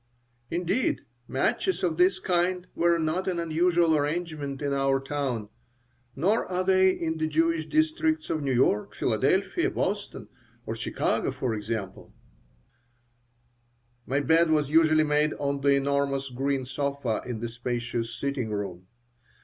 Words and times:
Indeed, 0.49 1.01
matches 1.27 1.83
of 1.83 1.97
this 1.97 2.17
kind 2.17 2.65
were 2.73 2.97
not 2.97 3.27
an 3.27 3.39
unusual 3.39 3.95
arrangement 3.95 4.59
in 4.59 4.73
our 4.73 4.99
town 4.99 5.49
(nor 6.15 6.43
are 6.47 6.63
they 6.63 6.89
in 6.89 7.19
the 7.19 7.27
Jewish 7.27 7.67
districts 7.67 8.31
of 8.31 8.41
New 8.41 8.51
York, 8.51 8.95
Philadelphia, 8.95 9.69
Boston, 9.69 10.27
or 10.65 10.75
Chicago, 10.75 11.29
for 11.29 11.53
example) 11.53 12.15
My 14.07 14.19
bed 14.19 14.49
was 14.49 14.71
usually 14.71 15.03
made 15.03 15.35
on 15.35 15.61
the 15.61 15.75
enormous 15.75 16.31
green 16.31 16.65
sofa 16.65 17.21
in 17.23 17.39
the 17.39 17.47
spacious 17.47 18.11
sitting 18.19 18.49
room. 18.49 18.87